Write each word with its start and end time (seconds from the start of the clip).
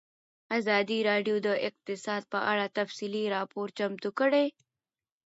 ازادي 0.57 0.99
راډیو 1.09 1.35
د 1.47 1.49
اقتصاد 1.69 2.21
په 2.33 2.39
اړه 2.51 2.65
تفصیلي 2.77 3.23
راپور 3.35 3.67
چمتو 3.77 4.09
کړی. 4.19 4.45